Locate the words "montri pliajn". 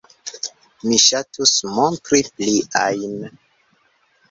1.77-3.17